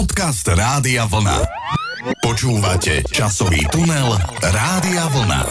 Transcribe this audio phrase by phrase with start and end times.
[0.00, 1.44] Podcast Rádia Vlna.
[2.24, 5.42] Počúvate časový tunel Rádia Vlna.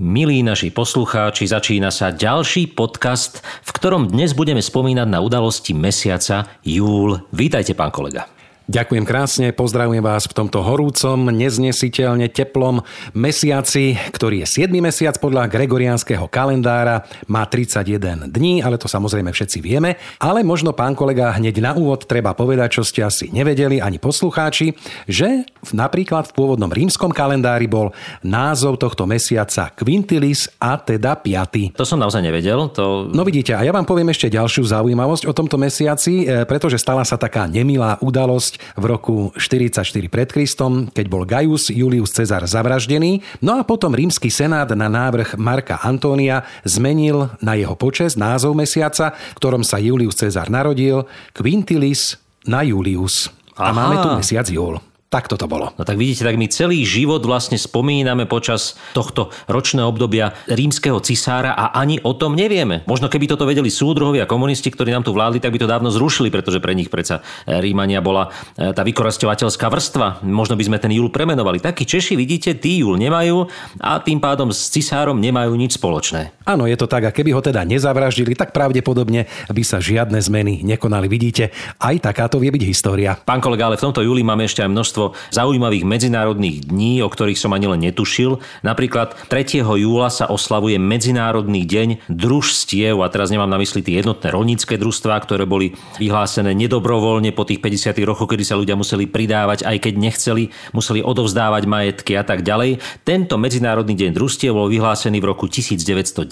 [0.00, 6.48] Milí naši poslucháči, začína sa ďalší podcast, v ktorom dnes budeme spomínať na udalosti mesiaca
[6.64, 7.20] júl.
[7.28, 8.24] Vítajte, pán kolega.
[8.64, 12.80] Ďakujem krásne, pozdravujem vás v tomto horúcom, neznesiteľne teplom
[13.12, 14.72] mesiaci, ktorý je 7.
[14.80, 20.00] mesiac podľa gregoriánskeho kalendára, má 31 dní, ale to samozrejme všetci vieme.
[20.16, 24.72] Ale možno, pán kolega, hneď na úvod treba povedať, čo ste asi nevedeli ani poslucháči,
[25.04, 25.44] že
[25.76, 27.92] napríklad v pôvodnom rímskom kalendári bol
[28.24, 31.76] názov tohto mesiaca Quintilis a teda 5.
[31.76, 32.72] To som naozaj nevedel.
[32.80, 33.12] To...
[33.12, 37.04] No vidíte, a ja vám poviem ešte ďalšiu zaujímavosť o tomto mesiaci, e, pretože stala
[37.04, 43.20] sa taká nemilá udalosť v roku 44 pred Kristom, keď bol Gaius Julius Cezar zavraždený.
[43.42, 49.12] No a potom rímsky senát na návrh Marka Antónia zmenil na jeho počes názov mesiaca,
[49.12, 51.04] v ktorom sa Julius Cezar narodil,
[51.34, 53.32] Quintilis na Julius.
[53.54, 53.74] A Aha.
[53.74, 54.78] máme tu mesiac júl.
[55.14, 55.70] Tak toto bolo.
[55.78, 61.54] No tak vidíte, tak my celý život vlastne spomíname počas tohto ročného obdobia rímskeho cisára
[61.54, 62.82] a ani o tom nevieme.
[62.90, 65.94] Možno keby toto vedeli súdruhovia a komunisti, ktorí nám tu vládli, tak by to dávno
[65.94, 68.26] zrušili, pretože pre nich predsa e, Rímania bola
[68.58, 70.26] e, tá vykorastovateľská vrstva.
[70.26, 71.62] Možno by sme ten júl premenovali.
[71.62, 73.46] Takí Češi, vidíte, tí júl nemajú
[73.78, 76.34] a tým pádom s cisárom nemajú nič spoločné.
[76.42, 77.06] Áno, je to tak.
[77.06, 81.06] A keby ho teda nezavraždili, tak pravdepodobne by sa žiadne zmeny nekonali.
[81.06, 83.14] Vidíte, aj takáto vie byť história.
[83.14, 85.03] Pán kolega, ale v tomto júli máme ešte aj množstvo
[85.34, 88.40] zaujímavých medzinárodných dní, o ktorých som ani len netušil.
[88.64, 89.60] Napríklad 3.
[89.60, 95.18] júla sa oslavuje Medzinárodný deň družstiev a teraz nemám na mysli tie jednotné rolnícke družstvá,
[95.26, 99.94] ktoré boli vyhlásené nedobrovoľne po tých 50 rokoch, kedy sa ľudia museli pridávať, aj keď
[99.98, 102.78] nechceli, museli odovzdávať majetky a tak ďalej.
[103.02, 106.30] Tento Medzinárodný deň družstiev bol vyhlásený v roku 1992,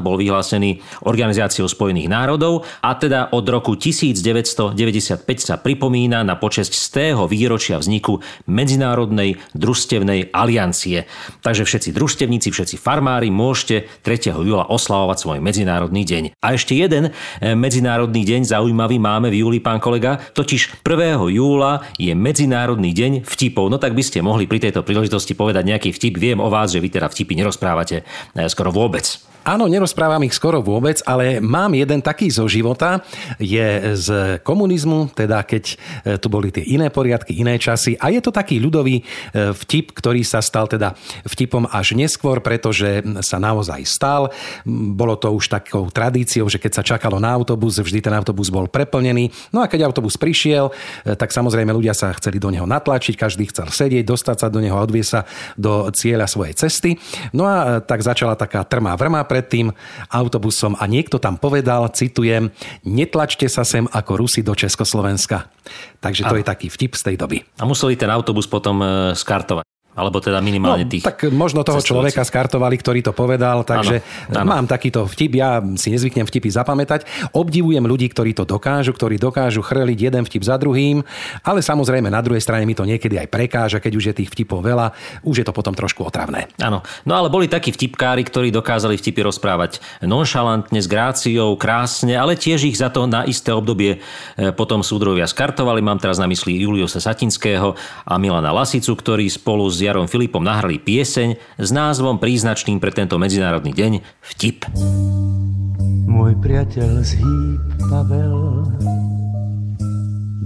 [0.00, 6.86] bol vyhlásený Organizáciou spojených národov a teda od roku 1995 sa pripomína na počesť z
[6.88, 11.04] tého výročia vzniku Medzinárodnej družstevnej aliancie.
[11.44, 14.32] Takže všetci družstevníci, všetci farmári môžete 3.
[14.40, 16.40] júla oslavovať svoj Medzinárodný deň.
[16.40, 21.20] A ešte jeden e, Medzinárodný deň zaujímavý máme v júli, pán kolega, totiž 1.
[21.36, 23.68] júla je Medzinárodný deň vtipov.
[23.68, 26.16] No tak by ste mohli pri tejto príležitosti povedať nejaký vtip.
[26.16, 29.27] Viem o vás, že vy teda vtipy nerozprávate e, skoro vôbec.
[29.46, 33.00] Áno, nerozprávam ich skoro vôbec, ale mám jeden taký zo života.
[33.38, 34.08] Je z
[34.42, 35.76] komunizmu, teda keď e,
[36.18, 37.94] tu boli tie iné poriadky, iné časy.
[38.02, 39.02] A je to taký ľudový e,
[39.54, 44.34] vtip, ktorý sa stal teda vtipom až neskôr, pretože sa naozaj stal.
[44.68, 48.66] Bolo to už takou tradíciou, že keď sa čakalo na autobus, vždy ten autobus bol
[48.66, 49.30] preplnený.
[49.54, 50.74] No a keď autobus prišiel,
[51.06, 54.58] e, tak samozrejme ľudia sa chceli do neho natlačiť, každý chcel sedieť, dostať sa do
[54.58, 55.20] neho a odviesť sa
[55.54, 56.90] do cieľa svojej cesty.
[57.30, 59.68] No a tak začala taká trmá vrma pred tým
[60.08, 62.48] autobusom a niekto tam povedal, citujem,
[62.88, 65.52] netlačte sa sem ako Rusi do Československa.
[66.00, 66.40] Takže to Áno.
[66.40, 67.44] je taký vtip z tej doby.
[67.60, 69.68] A museli ten autobus potom e, skartovať.
[69.98, 71.02] Alebo teda minimálne tých...
[71.02, 73.98] No, tak možno toho človeka skartovali, ktorý to povedal, takže
[74.30, 74.48] Áno, áno.
[74.54, 77.34] mám takýto vtip, ja si nezvyknem vtipy zapamätať.
[77.34, 81.02] Obdivujem ľudí, ktorí to dokážu, ktorí dokážu chrliť jeden vtip za druhým,
[81.42, 84.62] ale samozrejme na druhej strane mi to niekedy aj prekáža, keď už je tých vtipov
[84.62, 84.94] veľa,
[85.26, 86.46] už je to potom trošku otravné.
[86.62, 92.38] Áno, no ale boli takí vtipkári, ktorí dokázali vtipy rozprávať nonšalantne, s gráciou, krásne, ale
[92.38, 95.82] tiež ich za to na isté obdobie e, potom súdrovia skartovali.
[95.82, 97.74] Mám teraz na mysli Juliusa Satinského
[98.06, 103.16] a Milana Lasicu, ktorí spolu s Jarom Filipom nahrali pieseň s názvom príznačným pre tento
[103.16, 104.68] medzinárodný deň Vtip.
[106.04, 108.68] Môj priateľ z hýb Pavel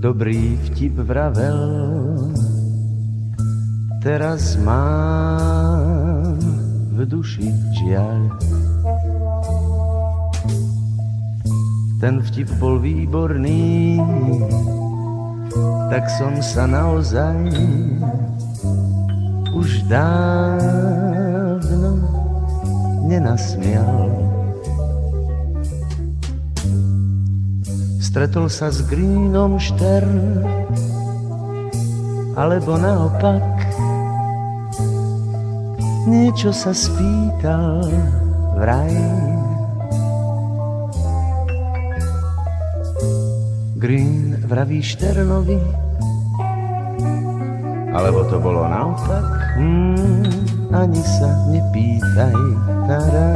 [0.03, 1.59] Dobrý vtip vravel
[4.03, 6.39] Teraz mám
[6.95, 7.47] v duši
[7.83, 8.31] žiaľ
[12.03, 13.99] Ten vtip bol výborný
[15.91, 17.39] Tak som sa naozaj
[19.53, 21.13] Už dávno
[23.05, 24.33] nenasmial.
[28.13, 30.45] Stretol sa s Greenom Štern
[32.37, 33.41] Alebo naopak
[36.05, 37.89] Niečo sa spýtal
[38.61, 38.93] vraj.
[43.81, 45.57] Green vraví Šternovi
[47.97, 52.37] Alebo to bolo naopak hmm, Ani sa nepýtaj
[52.89, 53.27] tada,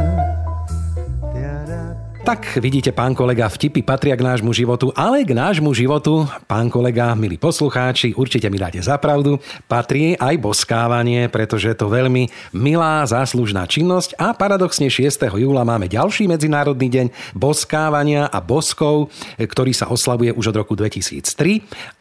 [2.27, 7.15] Tak vidíte, pán kolega, vtipy patria k nášmu životu, ale k nášmu životu, pán kolega,
[7.15, 13.07] milí poslucháči, určite mi dáte za pravdu, patrí aj boskávanie, pretože je to veľmi milá,
[13.07, 15.07] záslužná činnosť a paradoxne 6.
[15.39, 19.07] júla máme ďalší medzinárodný deň boskávania a boskov,
[19.39, 21.23] ktorý sa oslavuje už od roku 2003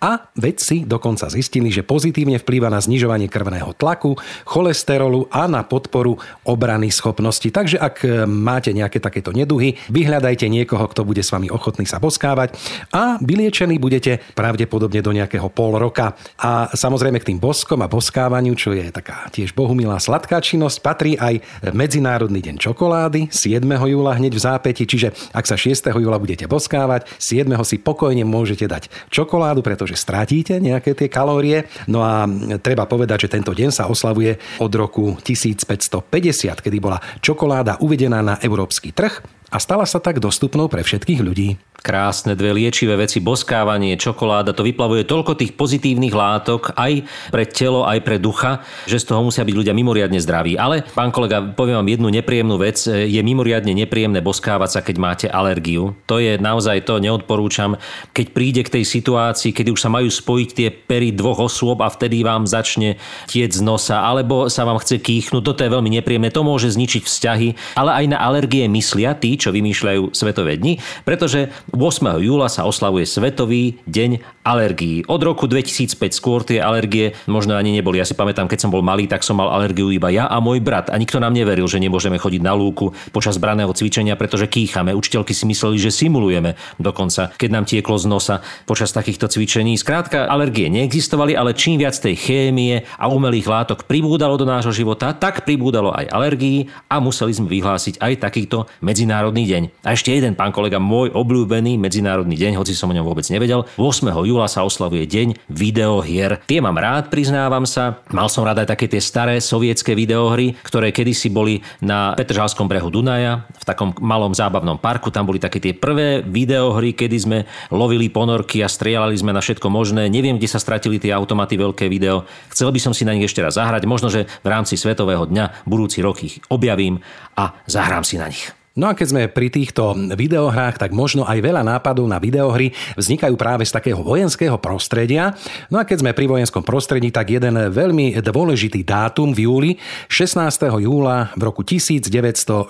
[0.03, 6.19] a vedci dokonca zistili, že pozitívne vplýva na znižovanie krvného tlaku, cholesterolu a na podporu
[6.43, 7.47] obrany schopnosti.
[7.47, 12.01] Takže ak máte nejaké takéto neduhy, vyhľadajte vyhľadajte niekoho, kto bude s vami ochotný sa
[12.01, 12.57] boskávať
[12.89, 16.17] a vyliečení budete pravdepodobne do nejakého pol roka.
[16.41, 21.21] A samozrejme k tým boskom a boskávaniu, čo je taká tiež bohumilá sladká činnosť, patrí
[21.21, 21.45] aj
[21.77, 23.61] Medzinárodný deň čokolády 7.
[23.61, 25.85] júla hneď v zápäti, čiže ak sa 6.
[25.93, 27.45] júla budete boskávať, 7.
[27.69, 31.69] si pokojne môžete dať čokoládu, pretože stratíte nejaké tie kalórie.
[31.93, 32.25] No a
[32.65, 38.41] treba povedať, že tento deň sa oslavuje od roku 1550, kedy bola čokoláda uvedená na
[38.41, 41.49] európsky trh a stala sa tak dostupnou pre všetkých ľudí.
[41.77, 47.87] Krásne dve liečivé veci, boskávanie, čokoláda, to vyplavuje toľko tých pozitívnych látok aj pre telo,
[47.87, 50.59] aj pre ducha, že z toho musia byť ľudia mimoriadne zdraví.
[50.59, 52.91] Ale, pán kolega, poviem vám jednu nepríjemnú vec.
[52.91, 55.95] Je mimoriadne nepríjemné boskávať sa, keď máte alergiu.
[56.11, 57.79] To je naozaj to, neodporúčam.
[58.11, 61.93] Keď príde k tej situácii, kedy už sa majú spojiť tie pery dvoch osôb a
[61.93, 62.99] vtedy vám začne
[63.31, 67.07] tiec z nosa, alebo sa vám chce kýchnuť, toto je veľmi nepríjemné, to môže zničiť
[67.07, 71.79] vzťahy, ale aj na alergie myslia tí, čo vymýšľajú svetové dni, pretože 8.
[72.25, 75.03] júla sa oslavuje Svetový deň alergií.
[75.11, 77.99] Od roku 2005 skôr tie alergie možno ani neboli.
[77.99, 80.63] Ja si pamätám, keď som bol malý, tak som mal alergiu iba ja a môj
[80.63, 80.95] brat.
[80.95, 84.95] A nikto nám neveril, že nemôžeme chodiť na lúku počas braného cvičenia, pretože kýchame.
[84.95, 89.75] Učiteľky si mysleli, že simulujeme dokonca, keď nám tieklo z nosa počas takýchto cvičení.
[89.75, 95.11] Skrátka, alergie neexistovali, ale čím viac tej chémie a umelých látok pribúdalo do nášho života,
[95.11, 99.63] tak pribúdalo aj alergií a museli sme vyhlásiť aj takýto medzinárodný deň.
[99.83, 103.67] A ešte jeden, pán kolega, môj obľúbený medzinárodný deň, hoci som o ňom vôbec nevedel.
[103.75, 104.13] 8.
[104.37, 106.45] júla sa oslavuje deň videohier.
[106.45, 108.05] Tie mám rád, priznávam sa.
[108.13, 112.93] Mal som rád aj také tie staré sovietské videohry, ktoré kedysi boli na Petržalskom brehu
[112.93, 115.09] Dunaja, v takom malom zábavnom parku.
[115.09, 117.39] Tam boli také tie prvé videohry, kedy sme
[117.73, 120.13] lovili ponorky a strieľali sme na všetko možné.
[120.13, 122.29] Neviem, kde sa stratili tie automaty veľké video.
[122.53, 123.89] Chcel by som si na nich ešte raz zahrať.
[123.89, 127.01] Možno, že v rámci Svetového dňa budúci rok ich objavím
[127.41, 128.66] a zahrám si na nich.
[128.77, 133.33] No a keď sme pri týchto videohrách, tak možno aj veľa nápadov na videohry vznikajú
[133.41, 135.33] práve z takého vojenského prostredia.
[135.73, 139.71] No a keď sme pri vojenskom prostredí, tak jeden veľmi dôležitý dátum v júli,
[140.13, 140.45] 16.
[140.85, 142.69] júla v roku 1945,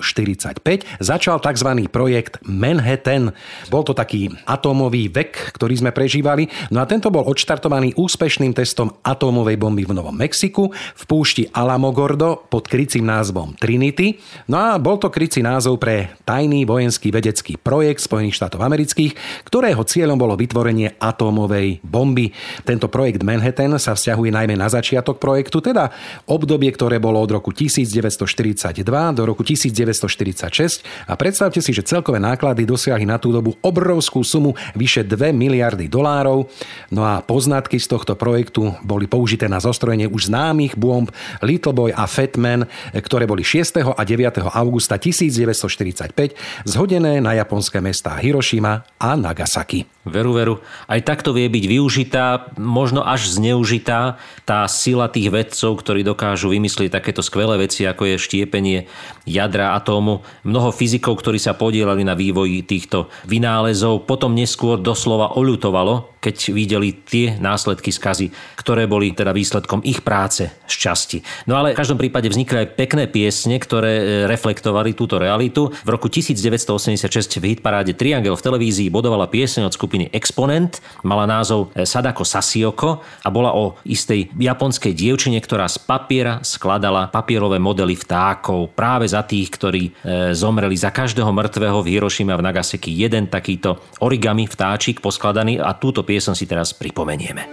[1.03, 1.71] začal tzv.
[1.91, 3.35] projekt Manhattan.
[3.67, 6.47] Bol to taký atómový vek, ktorý sme prežívali.
[6.71, 12.47] No a tento bol odštartovaný úspešným testom atómovej bomby v Novom Mexiku v púšti Alamogordo
[12.47, 14.23] pod krycím názvom Trinity.
[14.47, 15.96] No a bol to krycí názov pre
[16.27, 19.13] tajný vojenský vedecký projekt Spojených štátov amerických,
[19.47, 22.35] ktorého cieľom bolo vytvorenie atómovej bomby.
[22.67, 25.95] Tento projekt Manhattan sa vzťahuje najmä na začiatok projektu, teda
[26.29, 28.83] obdobie, ktoré bolo od roku 1942
[29.15, 34.53] do roku 1946 a predstavte si, že celkové náklady dosiahli na tú dobu obrovskú sumu
[34.75, 36.51] vyše 2 miliardy dolárov.
[36.91, 41.09] No a poznatky z tohto projektu boli použité na zostrojenie už známych bomb
[41.41, 43.95] Little Boy a Fat Man, ktoré boli 6.
[43.95, 44.43] a 9.
[44.51, 49.87] augusta 1945 1945 zhodené na japonské mestá Hiroshima a Nagasaki.
[50.07, 50.55] Veru, veru.
[50.87, 56.95] Aj takto vie byť využitá, možno až zneužitá tá sila tých vedcov, ktorí dokážu vymyslieť
[56.95, 58.87] takéto skvelé veci, ako je štiepenie
[59.27, 60.23] jadra atómu.
[60.47, 66.91] Mnoho fyzikov, ktorí sa podielali na vývoji týchto vynálezov, potom neskôr doslova oľutovalo, keď videli
[67.07, 71.23] tie následky skazy, ktoré boli teda výsledkom ich práce z časti.
[71.47, 75.71] No ale v každom prípade vznikli aj pekné piesne, ktoré e, reflektovali túto realitu.
[75.71, 81.71] V roku 1986 v hitparáde Triangel v televízii bodovala pieseň od skupiny Exponent, mala názov
[81.79, 87.95] e, Sadako Sasioko a bola o istej japonskej dievčine, ktorá z papiera skladala papierové modely
[87.95, 89.91] vtákov práve za tých, ktorí e,
[90.35, 95.71] zomreli za každého mŕtvého v Hirošime a v Nagasaki jeden takýto origami vtáčik poskladaný a
[95.79, 97.45] túto piesň piesen si teraz pripomenieme.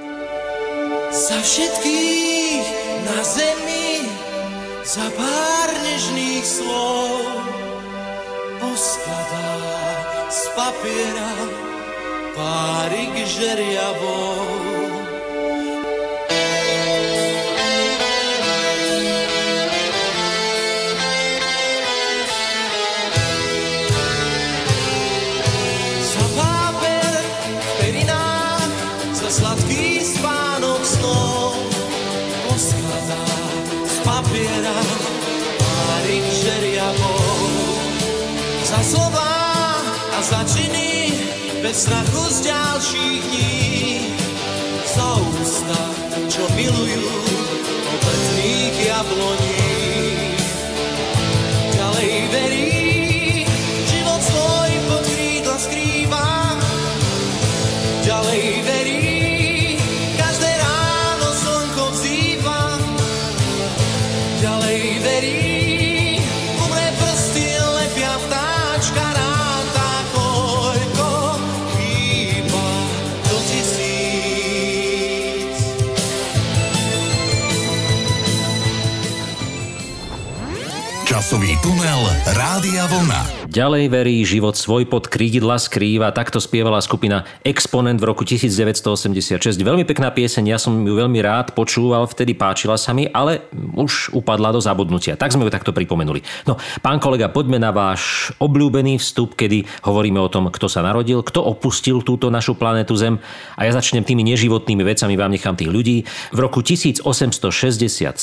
[1.12, 2.64] Za všetkých
[3.04, 4.08] na zemi,
[4.88, 7.12] za pár nežných slov
[8.64, 9.52] poskladá
[10.32, 11.36] z papiera
[12.32, 14.73] párik žeriavou.
[40.24, 41.12] Začiny
[41.62, 44.00] bez strachu z ďalších dní.
[44.96, 45.80] Za ústa,
[46.32, 47.12] čo milujú
[47.94, 49.53] obetných jabloní.
[82.26, 83.33] Rádia Vlna.
[83.54, 86.10] Ďalej verí, život svoj pod krídla skrýva.
[86.10, 89.62] Takto spievala skupina Exponent v roku 1986.
[89.62, 93.46] Veľmi pekná pieseň, ja som ju veľmi rád počúval, vtedy páčila sa mi, ale
[93.78, 95.14] už upadla do zabudnutia.
[95.22, 96.26] Tak sme ju takto pripomenuli.
[96.50, 101.22] No, pán kolega, poďme na váš obľúbený vstup, kedy hovoríme o tom, kto sa narodil,
[101.22, 103.22] kto opustil túto našu planetu Zem.
[103.54, 106.10] A ja začnem tými neživotnými vecami, vám nechám tých ľudí.
[106.34, 108.18] V roku 1867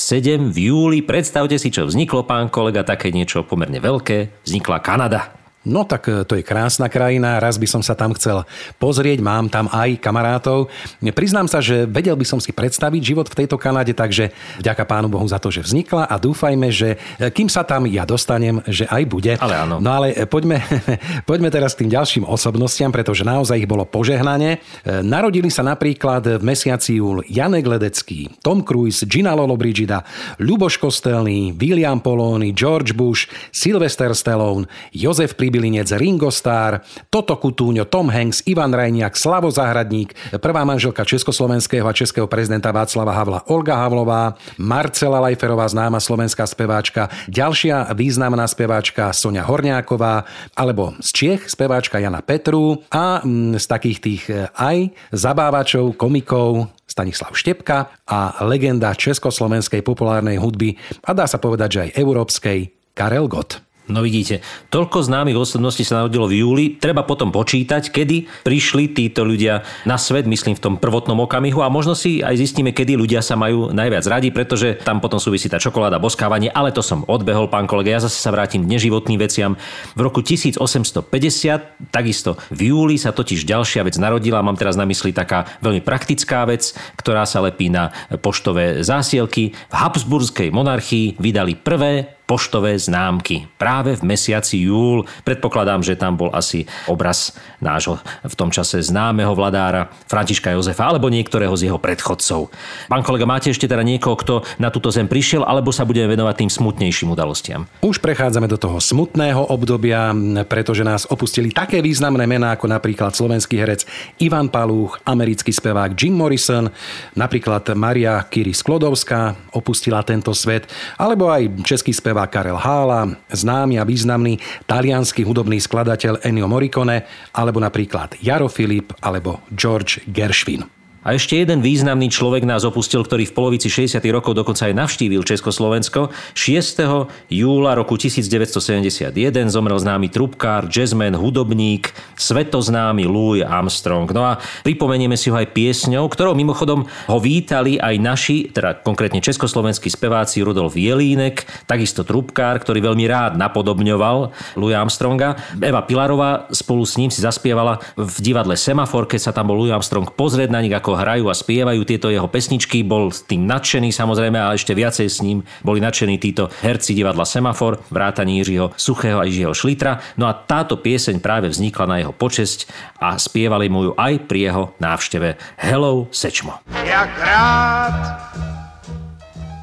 [0.51, 5.20] v júli, predstavte si, čo vzniklo, pán kolega, také niečo pomerne veľké, vznikla Kanada.
[5.61, 8.49] No tak e, to je krásna krajina, raz by som sa tam chcel
[8.81, 10.73] pozrieť, mám tam aj kamarátov.
[11.13, 15.05] Priznám sa, že vedel by som si predstaviť život v tejto Kanade, takže vďaka Pánu
[15.05, 18.89] Bohu za to, že vznikla a dúfajme, že e, kým sa tam ja dostanem, že
[18.89, 19.33] aj bude.
[19.37, 19.77] Ale áno.
[19.77, 20.65] No ale e, poďme,
[21.29, 24.57] poďme teraz k tým ďalším osobnostiam, pretože naozaj ich bolo požehnanie.
[25.05, 30.01] Narodili sa napríklad v mesiaci júl Janek Ledecký, Tom Cruise, Gina Lollobrigida,
[30.41, 36.79] Ľuboš Kostelný, William Poloni, George Bush, Sylvester Stallone, Jozef Pribilinec, Ringo Starr,
[37.11, 43.11] Toto Kutúňo, Tom Hanks, Ivan Rajniak, Slavo Zahradník, prvá manželka československého a českého prezidenta Václava
[43.11, 50.23] Havla Olga Havlová, Marcela Lajferová, známa slovenská speváčka, ďalšia významná speváčka Sonia Horňáková,
[50.55, 56.71] alebo z Čiech speváčka Jana Petru a mm, z takých tých e, aj zabávačov, komikov
[56.87, 62.59] Stanislav Štepka a legenda československej populárnej hudby a dá sa povedať, že aj európskej
[62.95, 63.59] Karel Gott.
[63.89, 66.65] No vidíte, toľko známych osobností sa narodilo v júli.
[66.77, 71.73] Treba potom počítať, kedy prišli títo ľudia na svet, myslím v tom prvotnom okamihu a
[71.73, 75.57] možno si aj zistíme, kedy ľudia sa majú najviac radi, pretože tam potom súvisí tá
[75.57, 77.97] čokoláda, boskávanie, ale to som odbehol, pán kolega.
[77.97, 79.57] Ja zase sa vrátim k neživotným veciam.
[79.97, 84.45] V roku 1850, takisto v júli sa totiž ďalšia vec narodila.
[84.45, 86.71] Mám teraz na mysli taká veľmi praktická vec,
[87.01, 87.89] ktorá sa lepí na
[88.21, 89.51] poštové zásielky.
[89.51, 95.03] V Habsburskej monarchii vydali prvé poštové známky práve v mesiaci júl.
[95.27, 101.11] Predpokladám, že tam bol asi obraz nášho v tom čase známeho vladára Františka Jozefa alebo
[101.11, 102.47] niektorého z jeho predchodcov.
[102.87, 106.47] Pán kolega, máte ešte teda niekoho, kto na túto zem prišiel, alebo sa budeme venovať
[106.47, 107.67] tým smutnejším udalostiam?
[107.83, 110.15] Už prechádzame do toho smutného obdobia,
[110.47, 113.83] pretože nás opustili také významné mená ako napríklad slovenský herec
[114.23, 116.71] Ivan Palúch, americký spevák Jim Morrison,
[117.11, 123.87] napríklad Maria Kiri Sklodovská opustila tento svet, alebo aj český spevák Karel Hála, známy a
[123.87, 127.05] významný talianský hudobný skladateľ Ennio Morricone,
[127.37, 130.80] alebo napríklad Jaro Filip alebo George Gershwin.
[131.01, 133.97] A ešte jeden významný človek nás opustil, ktorý v polovici 60.
[134.13, 136.13] rokov dokonca aj navštívil Československo.
[136.37, 136.77] 6.
[137.25, 139.09] júla roku 1971
[139.49, 141.89] zomrel známy trubkár, jazzman, hudobník,
[142.21, 144.05] svetoznámy Louis Armstrong.
[144.13, 149.25] No a pripomenieme si ho aj piesňou, ktorou mimochodom ho vítali aj naši, teda konkrétne
[149.25, 155.33] československí speváci Rudolf Jelínek, takisto trubkár, ktorý veľmi rád napodobňoval Louis Armstronga.
[155.57, 159.73] Eva Pilarová spolu s ním si zaspievala v divadle Semafor, keď sa tam bol Louis
[159.73, 162.83] Armstrong pozrieť na nich, ako hrajú a spievajú tieto jeho pesničky.
[162.85, 167.83] Bol tým nadšený samozrejme a ešte viacej s ním boli nadšení títo herci divadla Semafor,
[167.91, 169.99] vrátani Jiřího Suchého a Jiřího Šlitra.
[170.17, 172.67] No a táto pieseň práve vznikla na jeho počesť
[173.01, 176.63] a spievali mu ju aj pri jeho návšteve Hello Sečmo.
[176.85, 177.97] Jak rád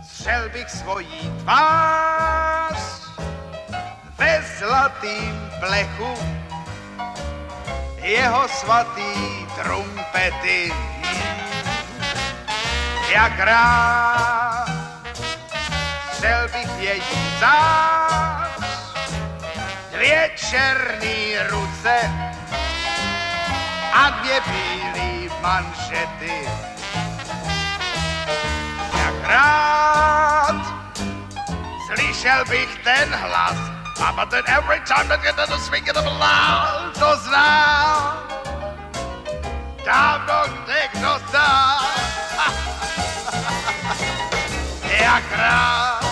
[0.02, 2.78] střel bych svojí tvář
[4.18, 6.12] ve zlatým plechu
[8.08, 9.12] jeho svatý
[9.54, 10.72] trumpety.
[13.08, 14.68] Jak rád
[16.12, 18.48] střel bych její zář,
[19.92, 22.10] dvě černý ruce
[23.92, 26.48] a dvě bílý manšety.
[28.98, 30.62] Jak rád
[31.86, 33.58] slyšel bych ten hlas,
[34.04, 38.18] a but then every time that get to swing of the loud, to znám,
[39.84, 41.78] dávno někdo znal.
[41.80, 42.07] Jak
[45.30, 46.08] rád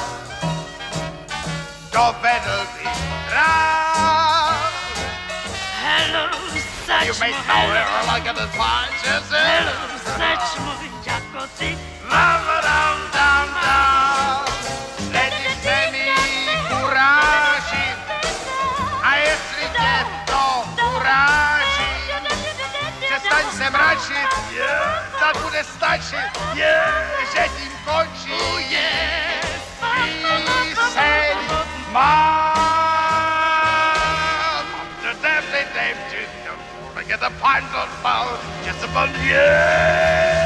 [1.92, 2.88] dovedl bych
[3.30, 4.72] rád,
[5.82, 6.28] Hello,
[7.04, 9.22] you make no error like an advice,
[10.16, 11.78] Seč můj jako ty,
[12.10, 15.12] Mama, dum, dum, dum.
[15.12, 16.06] Nedíte mi
[16.68, 17.86] kuráži,
[19.02, 20.64] a jestli tě to
[20.96, 21.90] uráží,
[23.00, 24.28] přestaň se mračit,
[25.20, 26.76] tak bude stačit, že
[27.34, 27.65] končí píseň má.
[37.16, 40.45] Get the pint on ball, just a bun, yeah!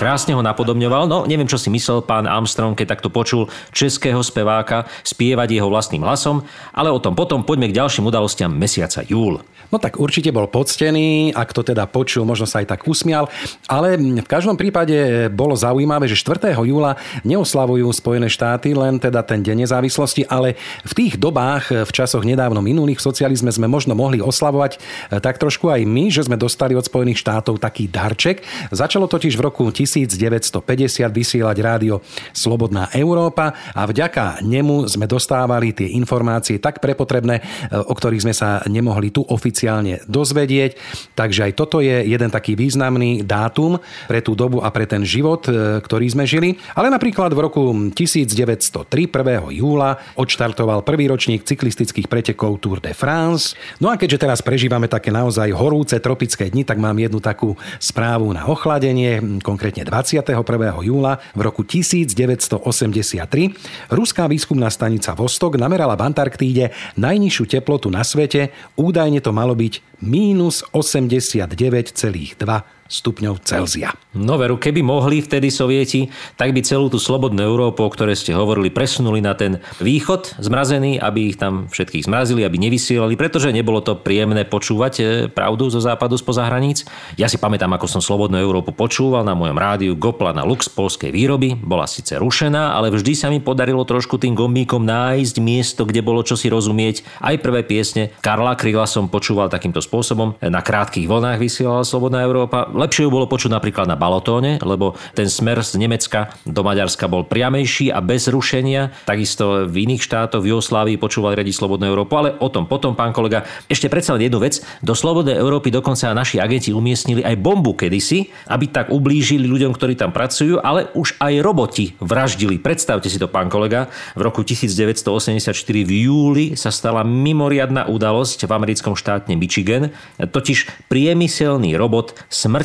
[0.00, 4.88] Krásne ho napodobňoval, no neviem, čo si myslel pán Armstrong, keď takto počul českého speváka
[5.04, 6.40] spievať jeho vlastným hlasom,
[6.72, 9.44] ale o tom potom poďme k ďalším udalostiam mesiaca júl.
[9.70, 13.30] No tak určite bol poctený, ak to teda počul, možno sa aj tak usmial,
[13.70, 16.58] ale v každom prípade bolo zaujímavé, že 4.
[16.58, 22.26] júla neoslavujú Spojené štáty len teda ten deň nezávislosti, ale v tých dobách, v časoch
[22.26, 26.34] nedávno minulých v socializme sme možno mohli oslavovať eh, tak trošku aj my, že sme
[26.34, 28.42] dostali od Spojených štátov taký darček.
[28.74, 31.98] Začalo totiž v roku 1950 vysielať rádio
[32.30, 37.44] Slobodná Európa a vďaka nemu sme dostávali tie informácie tak prepotrebné, eh,
[37.74, 40.78] o ktorých sme sa nemohli tu oficiálne dozvedieť.
[41.18, 45.46] Takže aj toto je jeden taký významný dátum pre tú dobu a pre ten život,
[45.46, 46.58] e, ktorý sme žili.
[46.74, 47.62] Ale napríklad v roku
[47.94, 49.50] 1903, 1.
[49.54, 53.54] júla, odštartoval prvý ročník cyklistických pretekov Tour de France.
[53.78, 58.30] No a keďže teraz prežívame také naozaj horúce tropické dni, tak mám jednu takú správu
[58.34, 60.82] na ochladenie, konkrétne 21.
[60.82, 63.92] júla v roku 1983.
[63.92, 68.50] Ruská výskumná stanica Vostok namerala v Antarktíde najnižšiu teplotu na svete.
[68.74, 73.94] Údajne to malo byť mínus 89,2 stupňov Celzia.
[74.10, 78.34] No veru, keby mohli vtedy sovieti, tak by celú tú slobodnú Európu, o ktorej ste
[78.34, 83.78] hovorili, presunuli na ten východ zmrazený, aby ich tam všetkých zmrazili, aby nevysielali, pretože nebolo
[83.78, 86.82] to príjemné počúvať e, pravdu zo západu, spoza hraníc.
[87.14, 91.14] Ja si pamätám, ako som slobodnú Európu počúval na mojom rádiu Gopla na Lux polskej
[91.14, 91.54] výroby.
[91.54, 96.26] Bola síce rušená, ale vždy sa mi podarilo trošku tým gombíkom nájsť miesto, kde bolo
[96.26, 97.06] čosi rozumieť.
[97.22, 100.34] Aj prvé piesne Karla Kryla som počúval takýmto spôsobom.
[100.42, 102.66] Na krátkých vlnách vysielala Slobodná Európa.
[102.80, 107.28] Lepšie ju bolo počuť napríklad na Balotóne, lebo ten smer z Nemecka do Maďarska bol
[107.28, 108.88] priamejší a bez rušenia.
[109.04, 113.12] Takisto v iných štátoch, v Jugoslávii počúvali radi Slobodnú Európu, ale o tom potom, pán
[113.12, 113.44] kolega.
[113.68, 114.64] Ešte predsa len jednu vec.
[114.80, 120.00] Do Slobodnej Európy dokonca naši agenti umiestnili aj bombu kedysi, aby tak ublížili ľuďom, ktorí
[120.00, 122.56] tam pracujú, ale už aj roboti vraždili.
[122.56, 123.92] Predstavte si to, pán kolega.
[124.16, 125.52] V roku 1984
[125.84, 129.92] v júli sa stala mimoriadná udalosť v americkom štátne Michigan.
[130.16, 132.16] Totiž priemyselný robot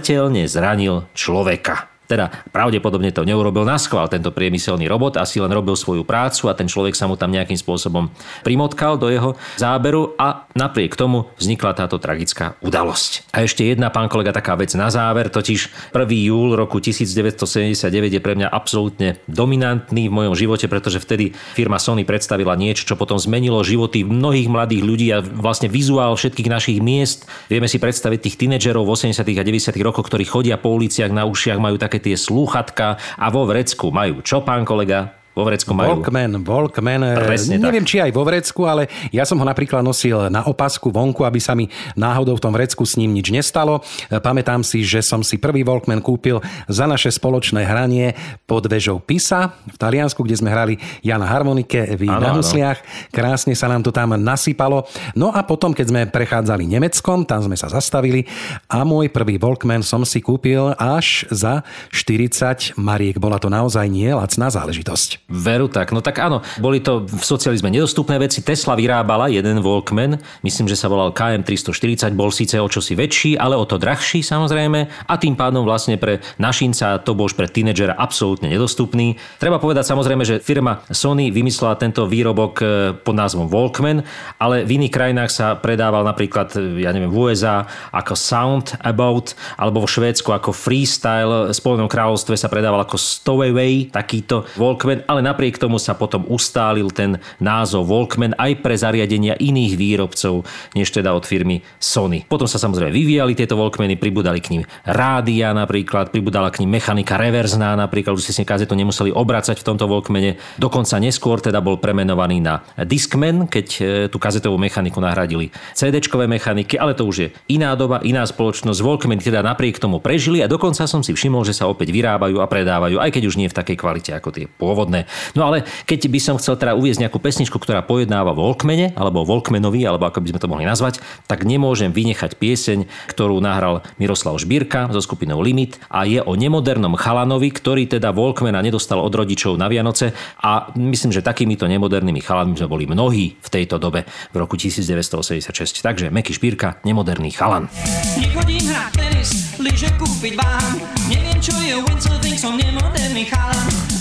[0.05, 1.94] smrteľne zranil človeka.
[2.05, 6.57] Teda pravdepodobne to neurobil na schvál tento priemyselný robot, asi len robil svoju prácu a
[6.57, 8.13] ten človek sa mu tam nejakým spôsobom
[8.45, 13.33] primotkal do jeho záberu a napriek tomu vznikla táto tragická udalosť.
[13.33, 16.29] A ešte jedna, pán kolega, taká vec na záver, totiž 1.
[16.29, 22.05] júl roku 1979 je pre mňa absolútne dominantný v mojom živote, pretože vtedy firma Sony
[22.05, 27.25] predstavila niečo, čo potom zmenilo životy mnohých mladých ľudí a vlastne vizuál všetkých našich miest.
[27.49, 29.25] Vieme si predstaviť tých tínedžerov v 80.
[29.25, 29.75] a 90.
[29.81, 34.21] rokoch, ktorí chodia po uliciach, na ušiach majú také tie slúchatka a vo vrecku majú
[34.21, 35.24] čo, pán kolega?
[35.35, 35.99] Vo vrecku majú...
[35.99, 37.03] Walkman, Walkman.
[37.19, 37.91] Presne Neviem, tak.
[37.91, 41.51] či aj vo vrecku, ale ja som ho napríklad nosil na opasku vonku, aby sa
[41.51, 41.67] mi
[41.99, 43.83] náhodou v tom vrecku s ním nič nestalo.
[44.07, 46.39] Pamätám si, že som si prvý Walkman kúpil
[46.71, 48.15] za naše spoločné hranie
[48.47, 52.79] pod vežou Pisa v Taliansku, kde sme hrali ja na harmonike, vy Áno, na husliach.
[53.11, 54.87] Krásne sa nám to tam nasypalo.
[55.19, 58.23] No a potom, keď sme prechádzali Nemeckom, tam sme sa zastavili
[58.71, 63.19] a môj prvý Walkman som si kúpil až za 40 mariek.
[63.19, 65.24] Bola to naozaj nie lacná záležitosť.
[65.25, 65.89] Veru tak.
[65.89, 68.45] No tak áno, boli to v socializme nedostupné veci.
[68.45, 73.57] Tesla vyrábala jeden Walkman, myslím, že sa volal KM340, bol síce o čosi väčší, ale
[73.57, 77.97] o to drahší samozrejme a tým pádom vlastne pre našinca to bol už pre tínedžera
[77.97, 79.17] absolútne nedostupný.
[79.41, 84.05] Treba povedať samozrejme, že firma Sony vymyslela tento výrobok e, pod názvom Walkman,
[84.37, 89.33] ale v iných krajinách sa predával napríklad, e, ja neviem, v USA ako Sound About,
[89.57, 95.23] alebo vo Švédsku ako Freestyle, v Spojenom kráľovstve sa predával ako Stowaway, takýto Walkman, ale
[95.23, 100.43] napriek tomu sa potom ustálil ten názov Walkman aj pre zariadenia iných výrobcov,
[100.75, 102.27] než teda od firmy Sony.
[102.27, 107.15] Potom sa samozrejme vyvíjali tieto Walkmany, pribudali k ním rádia napríklad, pribudala k ním mechanika
[107.15, 110.35] reverzná napríklad, už ste si kazetu nemuseli obracať v tomto Walkmane.
[110.59, 116.75] Dokonca neskôr teda bol premenovaný na Discman, keď e, tú kazetovú mechaniku nahradili CD-čkové mechaniky,
[116.75, 118.83] ale to už je iná doba, iná spoločnosť.
[118.83, 122.49] Walkmany teda napriek tomu prežili a dokonca som si všimol, že sa opäť vyrábajú a
[122.49, 125.04] predávajú, aj keď už nie v takej kvalite ako tie pôvodné.
[125.33, 129.25] No ale keď by som chcel teda uviezť nejakú pesničku, ktorá pojednáva o Volkmene, alebo
[129.25, 134.37] Volkmenovi, alebo ako by sme to mohli nazvať, tak nemôžem vynechať pieseň, ktorú nahral Miroslav
[134.37, 139.57] Žbírka so skupinou Limit a je o nemodernom chalanovi, ktorý teda Volkmena nedostal od rodičov
[139.57, 140.13] na Vianoce
[140.43, 145.81] a myslím, že takýmito nemodernými chalanmi sme boli mnohí v tejto dobe v roku 1986.
[145.81, 147.71] Takže Meky Špírka, nemoderný chalan.
[148.19, 153.94] Nechodím hrať tenis, lyže kúpiť vám Neviem čo je windsurfing, som nemoderný chalan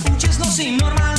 [0.55, 1.14] sin normal.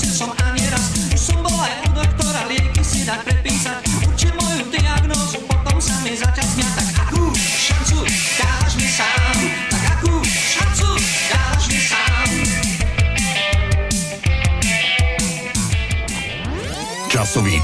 [0.00, 0.64] Neskúsil som ani
[1.12, 3.76] Už som bol aj u doktora, lieky si dať prepísať
[4.08, 6.69] Určite moju diagnózu, potom sa mi smiať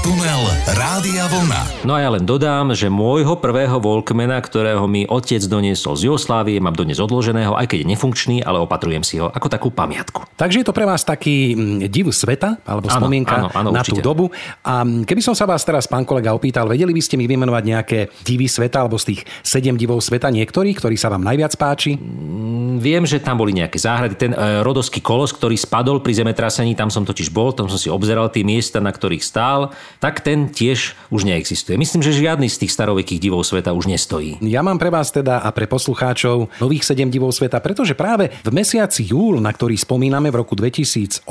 [0.07, 1.83] tunel Rádia Vlna.
[1.83, 6.63] No a ja len dodám, že môjho prvého Volkmana, ktorého mi otec doniesol z Jugoslávie,
[6.63, 10.23] mám dnes odloženého, aj keď je nefunkčný, ale opatrujem si ho ako takú pamiatku.
[10.39, 13.83] Takže je to pre vás taký mm, div sveta, alebo Áno, spomienka áno, áno, na
[13.83, 14.07] tú určite.
[14.07, 14.31] dobu.
[14.63, 17.63] A mm, keby som sa vás teraz, pán kolega, opýtal, vedeli by ste mi vymenovať
[17.67, 21.99] nejaké divy sveta, alebo z tých sedem divov sveta niektorých, ktorý sa vám najviac páči?
[22.79, 24.15] Viem, že tam boli nejaké záhrady.
[24.15, 27.91] Ten e, rodovský kolos, ktorý spadol pri zemetrasení, tam som totiž bol, tam som si
[27.91, 31.77] obzeral tie miesta, na ktorých stál, tak ten tiež už neexistuje.
[31.77, 34.37] Myslím, že žiadny z tých starovekých divov sveta už nestojí.
[34.45, 38.51] Ja mám pre vás teda a pre poslucháčov nových sedem divov sveta, pretože práve v
[38.53, 41.25] mesiaci júl, na ktorý spomíname v roku 2008,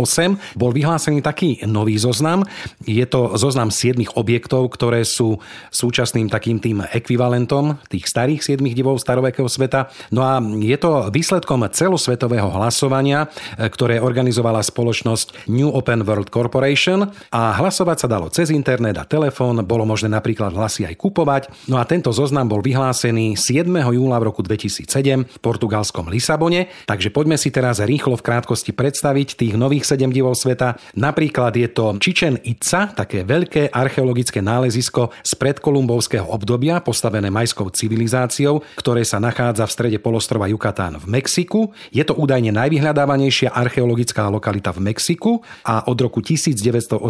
[0.59, 2.43] bol vyhlásený taký nový zoznam.
[2.83, 5.39] Je to zoznam siedmých objektov, ktoré sú
[5.71, 9.93] súčasným takým tým ekvivalentom tých starých siedmých divov starovekého sveta.
[10.11, 17.55] No a je to výsledkom celosvetového hlasovania, ktoré organizovala spoločnosť New Open World Corporation a
[17.57, 21.53] hlasovať sa dalo cez internet a telefón, bolo možné napríklad hlasy aj kupovať.
[21.69, 23.69] No a tento zoznam bol vyhlásený 7.
[23.69, 24.89] júla v roku 2007
[25.29, 30.33] v portugalskom Lisabone, takže poďme si teraz rýchlo v krátkosti predstaviť tých nových 7 divov
[30.41, 30.81] sveta.
[30.97, 38.65] Napríklad je to Chichen Itza, také veľké archeologické nálezisko z predkolumbovského obdobia, postavené majskou civilizáciou,
[38.81, 41.77] ktoré sa nachádza v strede polostrova Yucatán v Mexiku.
[41.93, 47.03] Je to údajne najvyhľadávanejšia archeologická lokalita v Mexiku a od roku 1988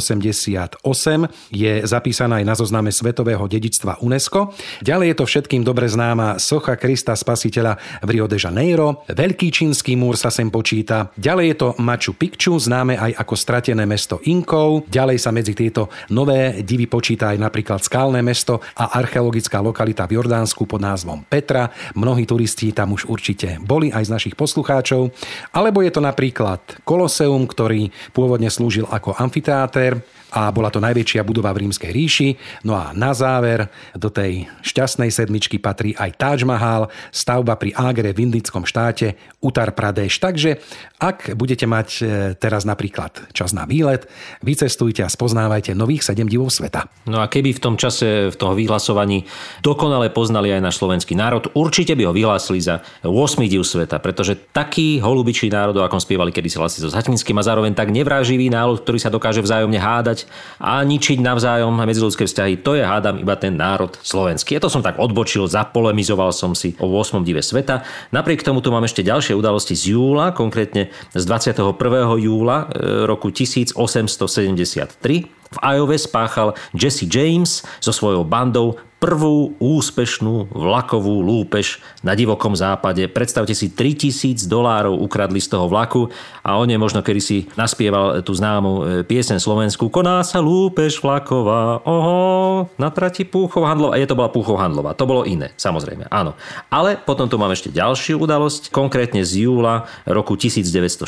[1.50, 4.52] je zapísaná aj na zozname Svetového dedičstva UNESCO.
[4.82, 9.06] Ďalej je to všetkým dobre známa socha Krista Spasiteľa v Rio de Janeiro.
[9.10, 11.14] Veľký čínsky múr sa sem počíta.
[11.14, 14.88] Ďalej je to Machu Picchu, známe aj ako stratené mesto Inkov.
[14.90, 20.18] Ďalej sa medzi tieto nové divy počíta aj napríklad skalné mesto a archeologická lokalita v
[20.18, 21.70] Jordánsku pod názvom Petra.
[21.94, 25.14] Mnohí turisti tam už určite boli aj z našich poslucháčov.
[25.54, 30.02] Alebo je to napríklad Koloseum, ktorý pôvodne slúžil ako amfiteáter
[30.36, 32.28] a bola to najväčšia budova v rímskej ríši.
[32.68, 38.12] No a na záver do tej šťastnej sedmičky patrí aj Taj Mahal, stavba pri Ágre
[38.12, 40.20] v indickom štáte Uttar Pradesh.
[40.20, 40.60] Takže
[41.00, 42.02] ak budete mať e,
[42.36, 44.04] teraz napríklad čas na výlet,
[44.44, 46.84] vycestujte a spoznávajte nových 7 divov sveta.
[47.08, 49.24] No a keby v tom čase, v toho vyhlasovaní
[49.64, 54.36] dokonale poznali aj náš slovenský národ, určite by ho vyhlásili za 8 div sveta, pretože
[54.52, 58.98] taký holubičí národ, akom spievali kedysi hlasy so Zaťminským a zároveň tak nevráživý národ, ktorý
[59.00, 60.25] sa dokáže vzájomne hádať
[60.60, 64.56] a ničiť navzájom medziludské vzťahy, to je hádam iba ten národ slovenský.
[64.56, 67.82] Ja to som tak odbočil, zapolemizoval som si o 8 dive sveta.
[68.12, 71.76] Napriek tomu tu mám ešte ďalšie udalosti z júla, konkrétne z 21.
[72.18, 75.36] júla e, roku 1873.
[75.46, 83.06] V Iowa spáchal Jesse James so svojou bandou prvú úspešnú vlakovú lúpež na divokom západe.
[83.06, 86.10] Predstavte si, 3000 dolárov ukradli z toho vlaku
[86.42, 90.98] a on je možno kedy si naspieval tú známu e, piesen slovenskú Koná sa lúpež
[90.98, 93.94] vlaková, oho, na trati Púchov Handlova.
[93.94, 94.98] A je to bola Púchov Handlova.
[94.98, 96.34] To bolo iné, samozrejme, áno.
[96.66, 101.06] Ale potom tu mám ešte ďalšiu udalosť, konkrétne z júla roku 1960,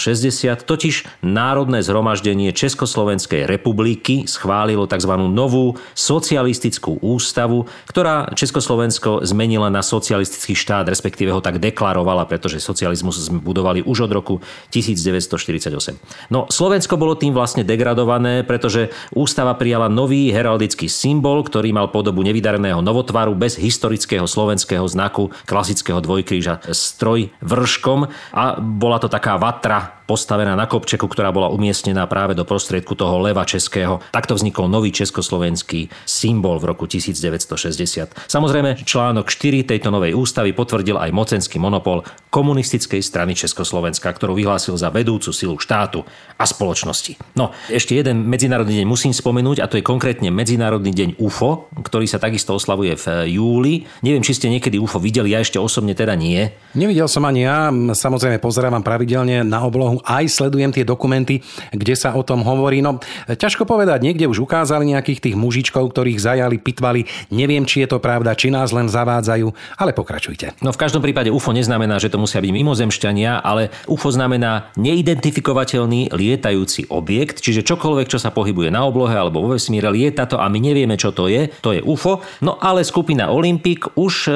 [0.63, 5.19] totiž Národné zhromaždenie Československej republiky schválilo tzv.
[5.19, 13.19] novú socialistickú ústavu, ktorá Československo zmenila na socialistický štát, respektíve ho tak deklarovala, pretože socializmus
[13.19, 14.35] sme budovali už od roku
[14.71, 16.31] 1948.
[16.31, 22.21] No, Slovensko bolo tým vlastne degradované, pretože ústava prijala nový heraldický symbol, ktorý mal podobu
[22.23, 29.98] nevydareného novotvaru bez historického slovenského znaku klasického dvojkríža stroj vrškom a bola to taká vatra
[30.09, 34.01] postavená na kopčeku, ktorá bola umiestnená práve do prostriedku toho leva českého.
[34.09, 38.17] Takto vznikol nový československý symbol v roku 1960.
[38.25, 44.81] Samozrejme, článok 4 tejto novej ústavy potvrdil aj mocenský monopol komunistickej strany Československa, ktorú vyhlásil
[44.81, 46.09] za vedúcu silu štátu
[46.41, 47.37] a spoločnosti.
[47.37, 52.09] No, ešte jeden medzinárodný deň musím spomenúť a to je konkrétne Medzinárodný deň UFO, ktorý
[52.09, 53.85] sa takisto oslavuje v júli.
[54.01, 56.49] Neviem, či ste niekedy UFO videli, ja ešte osobne teda nie.
[56.73, 61.41] Nevidel som ani ja, samozrejme pozerávam pravidelne na oblohu aj sledujem tie dokumenty,
[61.75, 62.81] kde sa o tom hovorí.
[62.85, 67.07] No, ťažko povedať, niekde už ukázali nejakých tých mužičkov, ktorých zajali, pitvali.
[67.35, 70.61] Neviem, či je to pravda, či nás len zavádzajú, ale pokračujte.
[70.63, 76.13] No v každom prípade UFO neznamená, že to musia byť mimozemšťania, ale UFO znamená neidentifikovateľný
[76.13, 80.47] lietajúci objekt, čiže čokoľvek, čo sa pohybuje na oblohe alebo vo vesmíre, lieta to a
[80.47, 82.21] my nevieme, čo to je, to je UFO.
[82.45, 84.33] No ale skupina Olympic už e,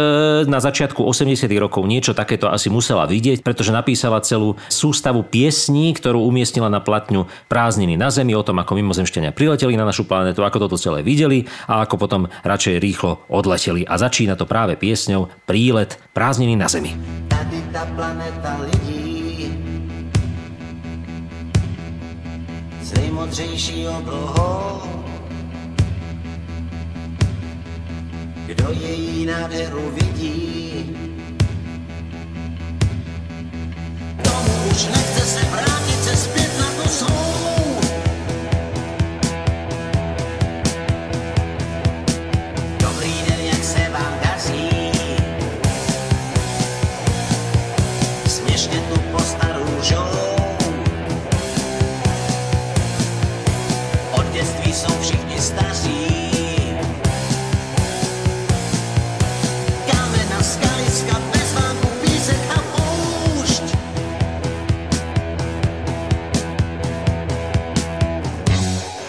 [0.49, 1.47] na začiatku 80.
[1.61, 6.81] rokov niečo takéto asi musela vidieť, pretože napísala celú sústavu pies piesní, ktorú umiestnila na
[6.81, 11.05] platňu Prázdniny na Zemi, o tom, ako mimozemšťania prileteli na našu planetu, ako toto celé
[11.05, 13.85] videli a ako potom radšej rýchlo odleteli.
[13.85, 16.97] A začína to práve piesňou Prílet Prázdniny na Zemi.
[17.29, 19.53] Tady ta planeta lidí
[22.81, 25.05] s nejmodřejší oblohou.
[28.49, 31.12] Kdo její nádheru vidí,
[34.73, 37.42] tomu už nechce se vrátit se zpět na to svou.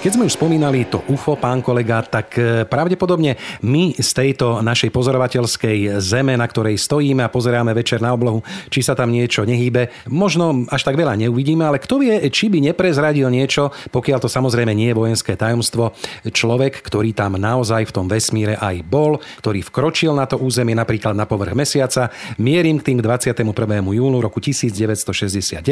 [0.03, 4.91] Keď sme už spomínali to UFO, pán kolega, tak e, pravdepodobne my z tejto našej
[4.91, 10.11] pozorovateľskej zeme, na ktorej stojíme a pozeráme večer na oblohu, či sa tam niečo nehýbe,
[10.11, 14.75] možno až tak veľa neuvidíme, ale kto vie, či by neprezradil niečo, pokiaľ to samozrejme
[14.75, 15.95] nie je vojenské tajomstvo,
[16.27, 21.15] človek, ktorý tam naozaj v tom vesmíre aj bol, ktorý vkročil na to územie, napríklad
[21.15, 23.55] na povrch mesiaca, mierim k tým k 21.
[23.87, 25.63] júlu roku 1969,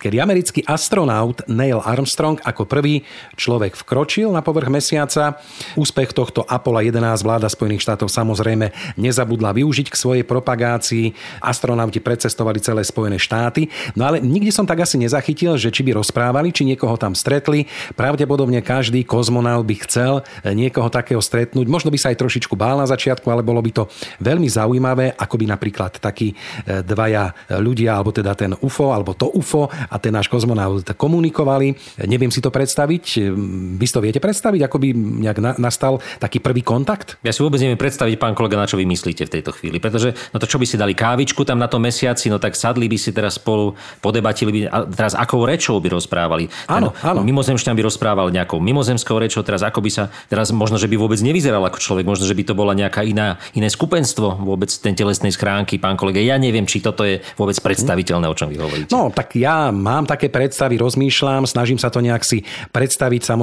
[0.00, 3.04] kedy americký astronaut Neil Armstrong ako prvý
[3.36, 5.42] človek vkročil na povrch mesiaca.
[5.74, 11.12] Úspech tohto Apollo 11 vláda Spojených štátov samozrejme nezabudla využiť k svojej propagácii.
[11.42, 13.66] Astronauti precestovali celé Spojené štáty.
[13.98, 17.66] No ale nikdy som tak asi nezachytil, že či by rozprávali, či niekoho tam stretli.
[17.98, 21.66] Pravdepodobne každý kozmonaut by chcel niekoho takého stretnúť.
[21.66, 23.84] Možno by sa aj trošičku bál na začiatku, ale bolo by to
[24.22, 29.32] veľmi zaujímavé, ako by napríklad takí e, dvaja ľudia, alebo teda ten UFO, alebo to
[29.32, 31.74] UFO a ten náš kozmonaut komunikovali.
[32.04, 33.34] Neviem si to predstaviť.
[33.78, 37.16] Vy si to viete predstaviť, ako by nejak na- nastal taký prvý kontakt?
[37.24, 39.80] Ja si vôbec neviem predstaviť, pán kolega, na čo vy myslíte v tejto chvíli.
[39.80, 42.90] Pretože no to čo by si dali kávičku tam na tom mesiaci, no tak sadli
[42.90, 46.50] by si teraz spolu, podebatili by, a teraz akou rečou by rozprávali.
[46.68, 47.22] Áno, áno.
[47.22, 51.22] Mimozemšťan by rozprával nejakou mimozemskou rečou, teraz ako by sa, teraz možno, že by vôbec
[51.22, 55.30] nevyzeral ako človek, možno, že by to bola nejaká iná, iné skupenstvo, vôbec ten telesnej
[55.30, 56.18] schránky, pán kolega.
[56.18, 58.90] Ja neviem, či toto je vôbec predstaviteľné, o čom vy hovoríte.
[58.90, 62.42] No, tak ja mám také predstavy, rozmýšľam, snažím sa to nejak si
[62.74, 63.22] predstaviť.
[63.22, 63.37] Samozrejme,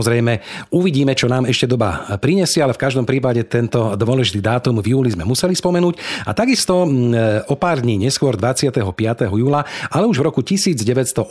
[0.71, 5.11] uvidíme, čo nám ešte doba prinesie, ale v každom prípade tento dôležitý dátum v júli
[5.11, 6.25] sme museli spomenúť.
[6.25, 8.81] A takisto mm, o pár dní neskôr, 25.
[9.29, 11.25] júla, ale už v roku 1984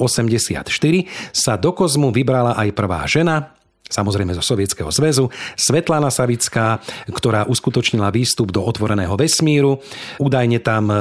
[1.32, 3.53] sa do kozmu vybrala aj prvá žena,
[3.88, 6.80] samozrejme zo Sovietskeho zväzu, Svetlana Savická,
[7.12, 9.78] ktorá uskutočnila výstup do otvoreného vesmíru.
[10.16, 10.96] Údajne tam e,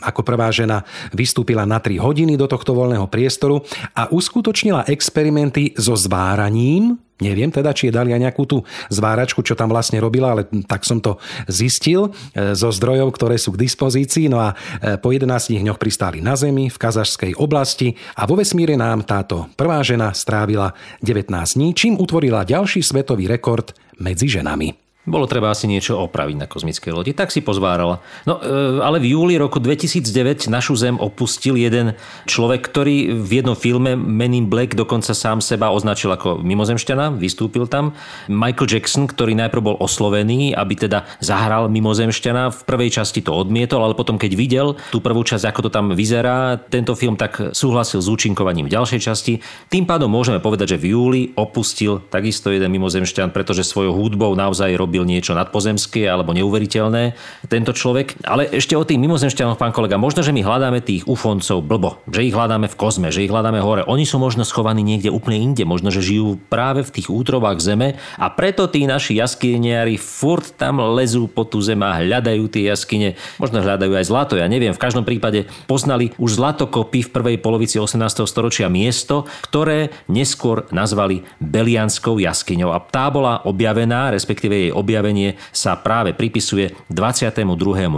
[0.00, 3.60] ako prvá žena vystúpila na 3 hodiny do tohto voľného priestoru
[3.92, 8.60] a uskutočnila experimenty so zváraním Neviem teda, či je dali aj nejakú tú
[8.92, 11.16] zváračku, čo tam vlastne robila, ale tak som to
[11.48, 14.28] zistil e, zo zdrojov, ktoré sú k dispozícii.
[14.28, 18.76] No a e, po 11 dňoch pristáli na Zemi v kazašskej oblasti a vo vesmíre
[18.76, 24.85] nám táto prvá žena strávila 19 dní, čím utvorila ďalší svetový rekord medzi ženami.
[25.06, 28.02] Bolo treba asi niečo opraviť na kozmickej lodi, tak si pozvárala.
[28.26, 31.94] No, e, ale v júli roku 2009 našu Zem opustil jeden
[32.26, 37.70] človek, ktorý v jednom filme Men in Black dokonca sám seba označil ako mimozemšťana, vystúpil
[37.70, 37.94] tam.
[38.26, 43.86] Michael Jackson, ktorý najprv bol oslovený, aby teda zahral mimozemšťana, v prvej časti to odmietol,
[43.86, 48.02] ale potom keď videl tú prvú časť, ako to tam vyzerá, tento film tak súhlasil
[48.02, 49.38] s účinkovaním v ďalšej časti.
[49.70, 54.72] Tým pádom môžeme povedať, že v júli opustil takisto jeden mimozemšťan, pretože svojou hudbou naozaj
[54.78, 57.12] robil robil niečo nadpozemské alebo neuveriteľné
[57.52, 58.16] tento človek.
[58.24, 62.24] Ale ešte o tých mimozemšťanoch, pán kolega, možno, že my hľadáme tých ufoncov blbo, že
[62.24, 63.84] ich hľadáme v kozme, že ich hľadáme hore.
[63.84, 68.00] Oni sú možno schovaní niekde úplne inde, možno, že žijú práve v tých útrobách zeme
[68.16, 73.20] a preto tí naši jaskyniari furt tam lezú po tú zem a hľadajú tie jaskyne.
[73.36, 74.72] Možno hľadajú aj zlato, ja neviem.
[74.72, 78.00] V každom prípade poznali už zlatokopy v prvej polovici 18.
[78.24, 82.72] storočia miesto, ktoré neskôr nazvali Belianskou jaskyňou.
[82.72, 87.42] A tá bola objavená, respektíve jej objavenie sa práve pripisuje 22.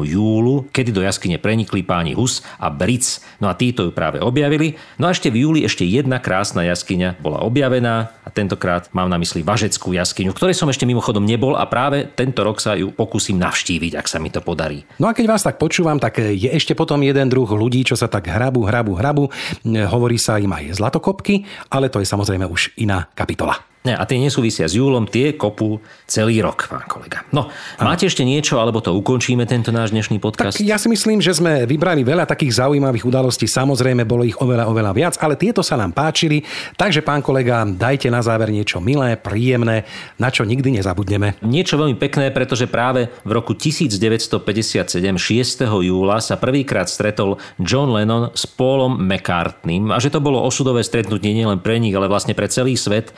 [0.08, 3.20] júlu, kedy do jaskyne prenikli páni Hus a Bric.
[3.44, 4.80] No a títo ju práve objavili.
[4.96, 9.20] No a ešte v júli ešte jedna krásna jaskyňa bola objavená a tentokrát mám na
[9.20, 13.36] mysli Važeckú jaskyňu, ktorej som ešte mimochodom nebol a práve tento rok sa ju pokúsim
[13.36, 14.88] navštíviť, ak sa mi to podarí.
[14.96, 18.08] No a keď vás tak počúvam, tak je ešte potom jeden druh ľudí, čo sa
[18.08, 19.28] tak hrabu, hrabu, hrabu.
[19.68, 23.60] Hovorí sa im aj zlatokopky, ale to je samozrejme už iná kapitola.
[23.88, 27.24] Ne, a tie nesúvisia s júlom, tie kopú celý rok, pán kolega.
[27.32, 27.48] No,
[27.80, 30.60] máte ešte niečo, alebo to ukončíme, tento náš dnešný podcast?
[30.60, 33.48] Tak ja si myslím, že sme vybrali veľa takých zaujímavých udalostí.
[33.48, 36.44] Samozrejme, bolo ich oveľa, oveľa viac, ale tieto sa nám páčili.
[36.76, 39.88] Takže, pán kolega, dajte na záver niečo milé, príjemné,
[40.20, 41.40] na čo nikdy nezabudneme.
[41.40, 45.64] Niečo veľmi pekné, pretože práve v roku 1957, 6.
[45.64, 51.32] júla, sa prvýkrát stretol John Lennon s Paulom McCartneym a že to bolo osudové stretnutie
[51.32, 53.16] nielen pre nich, ale vlastne pre celý svet.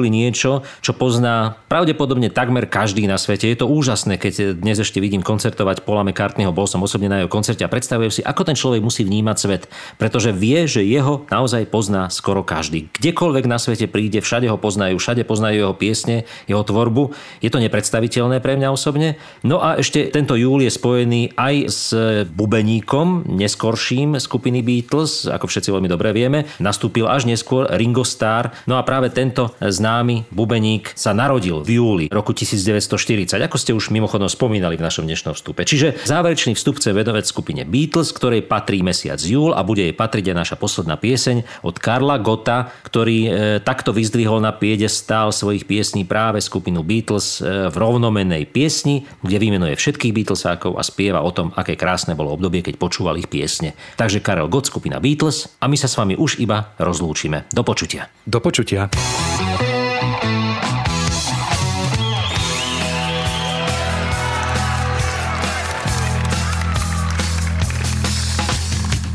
[0.00, 3.52] Vytvorili niečo, čo pozná pravdepodobne takmer každý na svete.
[3.52, 7.28] Je to úžasné, keď dnes ešte vidím koncertovať Paula McCartneyho, bol som osobne na jeho
[7.28, 9.68] koncerte a predstavujem si, ako ten človek musí vnímať svet,
[10.00, 12.88] pretože vie, že jeho naozaj pozná skoro každý.
[12.96, 17.12] Kdekoľvek na svete príde, všade ho poznajú, všade poznajú jeho piesne, jeho tvorbu.
[17.44, 19.20] Je to nepredstaviteľné pre mňa osobne.
[19.44, 21.92] No a ešte tento júl je spojený aj s
[22.24, 26.48] bubeníkom, neskorším skupiny Beatles, ako všetci veľmi dobre vieme.
[26.56, 28.48] Nastúpil až neskôr Ringo Starr.
[28.64, 33.88] No a práve tento známy bubeník sa narodil v júli roku 1940, ako ste už
[33.88, 35.64] mimochodom spomínali v našom dnešnom vstupe.
[35.64, 40.30] Čiže záverečný vstup chce vedovec skupine Beatles, ktorej patrí mesiac júl a bude jej patriť
[40.30, 43.30] aj naša posledná pieseň od Karla Gota, ktorý e,
[43.64, 44.52] takto vyzdvihol na
[44.90, 50.82] stál svojich piesní práve skupinu Beatles e, v rovnomenej piesni, kde vymenuje všetkých Beatlesákov a
[50.84, 53.72] spieva o tom, aké krásne bolo obdobie, keď počúval ich piesne.
[53.96, 57.48] Takže Karel Gott, skupina Beatles a my sa s vami už iba rozlúčime.
[57.54, 58.10] Do počutia.
[58.26, 58.90] Do počutia.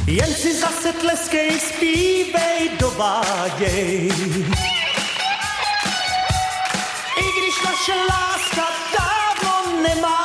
[0.08, 4.12] Jen si zase tleskej, zpívej, dováděj.
[7.18, 8.66] I když naše láska
[8.98, 10.25] dávno nemá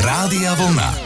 [0.00, 1.05] Rádia Vlna.